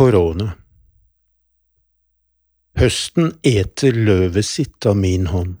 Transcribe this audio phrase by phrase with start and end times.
[0.00, 0.54] korona.
[2.80, 5.58] Høsten eter løvet sitt av min hånd.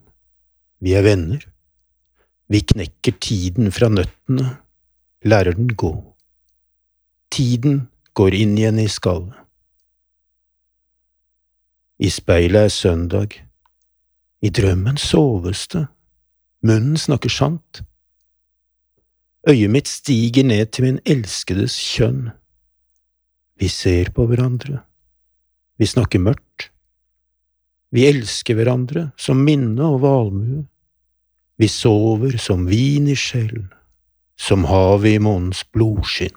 [0.80, 1.42] Vi er venner.
[2.48, 4.54] Vi knekker tiden fra nøttene,
[5.28, 5.92] lærer den gå.
[7.28, 7.82] Tiden
[8.16, 9.36] går inn igjen i skallet.
[12.00, 13.36] I speilet er søndag.
[14.40, 15.84] I drømmen soves det.
[16.64, 17.84] Munnen snakker sant.
[19.44, 22.30] Øyet mitt stiger ned til min elskedes kjønn.
[23.60, 24.80] Vi ser på hverandre.
[25.76, 26.70] Vi snakker mørkt.
[27.92, 30.64] Vi elsker hverandre som minne og valmue.
[31.60, 33.66] Vi sover som vin i skjell,
[34.40, 36.36] som havet i månens blodskinn.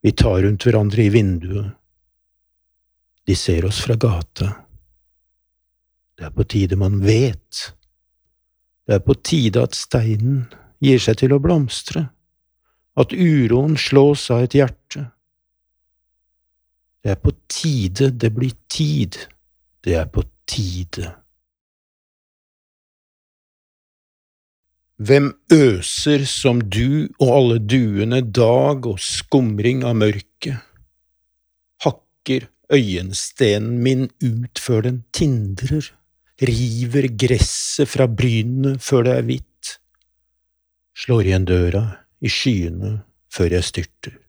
[0.00, 1.74] Vi tar rundt hverandre i vinduet.
[3.26, 4.52] De ser oss fra gata.
[6.16, 7.74] Det er på tide man vet.
[8.86, 10.46] Det er på tide at steinen
[10.80, 12.06] gir seg til å blomstre,
[12.96, 15.10] at uroen slås av et hjerte.
[17.06, 19.14] Det er på tide det blir tid,
[19.86, 21.12] det er på tide.
[24.98, 30.58] Hvem øser som du og alle duene dag og skumring av mørket?
[31.86, 35.86] Hakker øyenstenen min ut før den tindrer,
[36.42, 39.76] river gresset fra brynene før det er hvitt,
[41.06, 41.88] slår igjen døra
[42.18, 42.96] i skyene
[43.30, 44.22] før jeg styrter.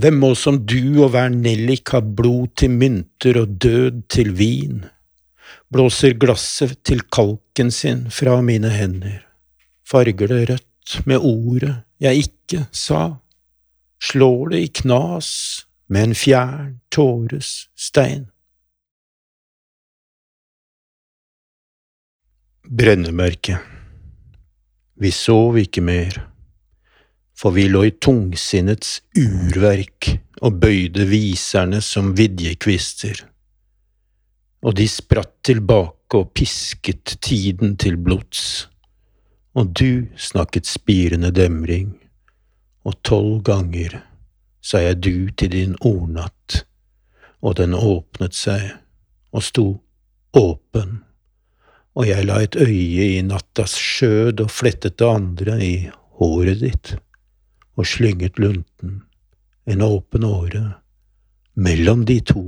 [0.00, 4.80] Hvem må som du og hver nellik ha blod til mynter og død til vin?
[5.70, 9.22] blåser glasset til kalken sin fra mine hender,
[9.86, 13.20] farger det rødt med ordet jeg ikke sa,
[14.02, 15.30] slår det i knas
[15.88, 18.26] med en fjern tåres stein.
[22.70, 23.58] Brennemerke
[25.00, 26.18] Vi sov ikke mer,
[27.40, 30.12] for vi lå i tungsinnets urverk
[30.44, 33.24] og bøyde viserne som vidjekvister
[34.60, 38.68] og de spratt tilbake og pisket tiden til blods,
[39.56, 41.94] og du snakket spirende demring,
[42.84, 44.00] og tolv ganger
[44.60, 46.64] sa jeg du til din ordnatt,
[47.40, 48.66] og den åpnet seg
[49.32, 49.66] og sto
[50.36, 51.00] åpen,
[51.96, 55.74] og jeg la et øye i nattas skjød og flettet det andre i
[56.20, 56.92] håret ditt,
[57.80, 59.02] og slynget lunten,
[59.66, 60.64] en åpen åre,
[61.54, 62.42] mellom de to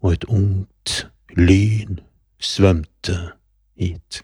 [0.00, 0.94] og et ungt
[1.36, 1.98] lyn
[2.40, 3.16] svømte
[3.76, 4.22] hit.